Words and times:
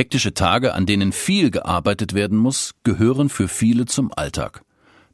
Hektische 0.00 0.32
Tage, 0.32 0.72
an 0.72 0.86
denen 0.86 1.12
viel 1.12 1.50
gearbeitet 1.50 2.14
werden 2.14 2.38
muss, 2.38 2.72
gehören 2.84 3.28
für 3.28 3.48
viele 3.48 3.84
zum 3.84 4.10
Alltag. 4.16 4.62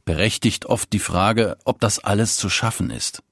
Berechtigt 0.04 0.66
oft 0.66 0.92
die 0.92 1.00
Frage, 1.00 1.56
ob 1.64 1.80
das 1.80 1.98
alles 1.98 2.36
zu 2.36 2.48
schaffen 2.48 2.90
ist. 2.90 3.24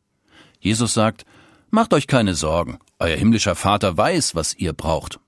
Jesus 0.59 0.95
sagt, 0.95 1.25
Macht 1.71 1.95
euch 1.95 2.09
keine 2.09 2.35
Sorgen, 2.35 2.81
euer 2.99 3.17
himmlischer 3.17 3.55
Vater 3.55 3.97
weiß, 3.97 4.35
was 4.35 4.55
ihr 4.55 4.73
braucht. 4.73 5.21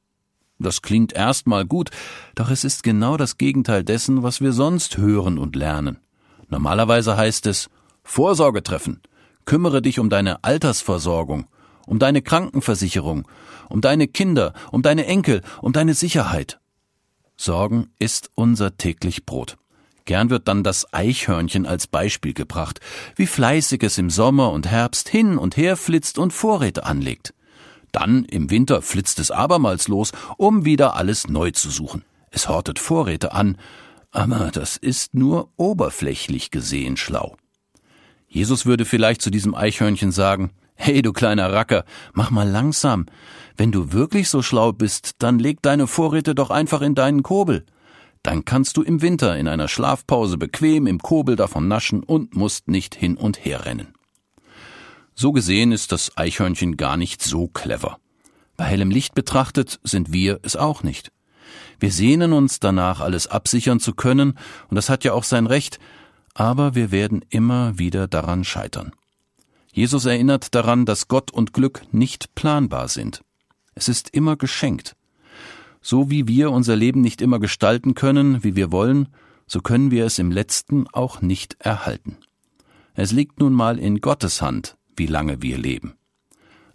Das 0.59 0.83
klingt 0.83 1.13
erstmal 1.13 1.65
gut, 1.65 1.91
doch 2.35 2.51
es 2.51 2.65
ist 2.65 2.83
genau 2.83 3.17
das 3.17 3.39
Gegenteil 3.39 3.85
dessen, 3.85 4.25
was 4.25 4.41
wir 4.41 4.53
sonst 4.53 4.97
hören 4.97 5.39
und 5.39 5.55
lernen. 5.55 6.01
Normalerweise 6.49 7.17
heißt 7.17 7.47
es 7.47 7.71
Vorsorge 8.03 8.65
treffen, 8.65 9.01
kümmere 9.45 9.81
dich 9.81 10.01
um 10.01 10.11
deine 10.11 10.43
Altersversorgung, 10.43 11.47
um 11.87 11.99
deine 11.99 12.21
Krankenversicherung, 12.21 13.27
um 13.69 13.81
deine 13.81 14.09
Kinder, 14.09 14.53
um 14.71 14.83
deine 14.83 15.07
Enkel, 15.07 15.43
um 15.63 15.73
deine 15.73 15.95
Sicherheit. 15.95 16.61
Sorgen 17.37 17.89
ist 17.99 18.31
unser 18.35 18.77
täglich 18.77 19.25
Brot. 19.25 19.57
Gern 20.05 20.31
wird 20.31 20.47
dann 20.47 20.63
das 20.63 20.93
Eichhörnchen 20.93 21.67
als 21.67 21.87
Beispiel 21.87 22.33
gebracht, 22.33 22.81
wie 23.17 23.27
fleißig 23.27 23.83
es 23.83 23.99
im 23.99 24.09
Sommer 24.09 24.53
und 24.53 24.67
Herbst 24.69 25.09
hin 25.09 25.37
und 25.37 25.57
her 25.57 25.77
flitzt 25.77 26.19
und 26.19 26.33
Vorräte 26.33 26.85
anlegt. 26.85 27.35
Dann 27.93 28.25
im 28.25 28.51
Winter 28.51 28.83
flitzt 28.83 29.19
es 29.19 29.31
abermals 29.31 29.89
los, 29.89 30.13
um 30.37 30.65
wieder 30.65 30.95
alles 30.95 31.29
neu 31.29 31.51
zu 31.51 31.71
suchen. 31.71 32.05
Es 32.31 32.49
hortet 32.49 32.79
Vorräte 32.79 33.33
an, 33.33 33.59
aber 34.11 34.51
das 34.53 34.77
ist 34.77 35.15
nur 35.15 35.51
oberflächlich 35.57 36.51
gesehen 36.51 36.97
schlau. 36.97 37.37
Jesus 38.29 38.65
würde 38.67 38.85
vielleicht 38.85 39.23
zu 39.23 39.31
diesem 39.31 39.55
Eichhörnchen 39.55 40.13
sagen, 40.13 40.51
Hey, 40.77 41.03
du 41.03 41.13
kleiner 41.13 41.53
Racker, 41.53 41.85
mach 42.13 42.31
mal 42.31 42.49
langsam. 42.49 43.07
Wenn 43.57 43.73
du 43.73 43.93
wirklich 43.93 44.29
so 44.29 44.43
schlau 44.43 44.73
bist, 44.73 45.15
dann 45.19 45.39
leg 45.39 45.63
deine 45.63 45.87
Vorräte 45.87 46.35
doch 46.35 46.51
einfach 46.51 46.83
in 46.83 46.95
deinen 46.95 47.23
Kobel. 47.23 47.65
Dann 48.23 48.45
kannst 48.45 48.77
du 48.77 48.83
im 48.83 49.03
Winter 49.03 49.37
in 49.37 49.49
einer 49.49 49.69
Schlafpause 49.69 50.37
bequem 50.37 50.87
im 50.87 51.01
Kobel 51.01 51.37
davon 51.37 51.67
naschen 51.67 52.03
und 52.03 52.37
musst 52.37 52.69
nicht 52.69 52.95
hin 52.95 53.17
und 53.17 53.45
her 53.45 53.65
rennen. 53.65 53.95
So 55.15 55.33
gesehen 55.33 55.73
ist 55.73 55.93
das 55.93 56.17
Eichhörnchen 56.17 56.77
gar 56.77 56.97
nicht 56.97 57.23
so 57.23 57.49
clever. 57.49 57.99
Bei 58.57 58.65
hellem 58.65 58.91
Licht 58.91 59.15
betrachtet 59.15 59.81
sind 59.83 60.13
wir 60.13 60.41
es 60.43 60.57
auch 60.57 60.83
nicht. 60.83 61.11
Wir 61.79 61.91
sehnen 61.91 62.33
uns 62.33 62.61
danach, 62.61 63.01
alles 63.01 63.27
absichern 63.27 63.81
zu 63.81 63.95
können, 63.95 64.39
und 64.69 64.77
das 64.77 64.89
hat 64.91 65.05
ja 65.05 65.13
auch 65.13 65.25
sein 65.25 65.47
Recht, 65.47 65.79
aber 66.35 66.75
wir 66.75 66.91
werden 66.91 67.25
immer 67.31 67.79
wieder 67.79 68.09
daran 68.09 68.45
scheitern. 68.45 68.93
Jesus 69.77 70.07
erinnert 70.07 70.55
daran, 70.55 70.87
dass 70.87 71.07
Gott 71.07 71.31
und 71.31 71.53
Glück 71.53 71.83
nicht 71.93 72.35
planbar 72.35 72.89
sind. 72.89 73.21
Es 73.75 73.89
ist 73.89 74.09
immer 74.09 74.37
geschenkt. 74.37 74.97
So 75.83 76.11
wie 76.11 76.27
wir 76.27 76.51
unser 76.51 76.75
Leben 76.75 77.03
nicht 77.03 77.21
immer 77.21 77.39
gestalten 77.39 77.93
können, 77.93 78.43
wie 78.43 78.57
wir 78.57 78.73
wollen, 78.73 79.09
so 79.47 79.61
können 79.61 79.91
wir 79.91 80.07
es 80.07 80.19
im 80.19 80.31
letzten 80.33 80.89
auch 80.95 81.21
nicht 81.21 81.59
erhalten. 81.59 82.17
Es 82.95 83.13
liegt 83.13 83.39
nun 83.39 83.53
mal 83.53 83.79
in 83.79 84.01
Gottes 84.01 84.41
Hand, 84.41 84.79
wie 84.97 85.05
lange 85.05 85.43
wir 85.43 85.59
leben. 85.59 85.93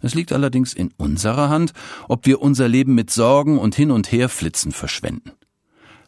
Es 0.00 0.14
liegt 0.14 0.30
allerdings 0.30 0.72
in 0.72 0.92
unserer 0.96 1.48
Hand, 1.48 1.72
ob 2.06 2.24
wir 2.24 2.40
unser 2.40 2.68
Leben 2.68 2.94
mit 2.94 3.10
Sorgen 3.10 3.58
und 3.58 3.74
hin 3.74 3.90
und 3.90 4.12
her 4.12 4.28
flitzen 4.28 4.70
verschwenden. 4.70 5.32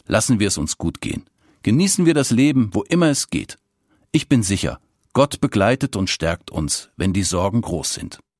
Lassen 0.06 0.38
wir 0.38 0.46
es 0.46 0.58
uns 0.58 0.78
gut 0.78 1.00
gehen. 1.00 1.24
Genießen 1.64 2.06
wir 2.06 2.14
das 2.14 2.30
Leben, 2.30 2.70
wo 2.72 2.84
immer 2.84 3.08
es 3.08 3.30
geht. 3.30 3.58
Ich 4.12 4.28
bin 4.28 4.44
sicher, 4.44 4.78
Gott 5.14 5.40
begleitet 5.40 5.94
und 5.94 6.10
stärkt 6.10 6.50
uns, 6.50 6.90
wenn 6.96 7.12
die 7.12 7.22
Sorgen 7.22 7.60
groß 7.62 7.94
sind. 7.94 8.18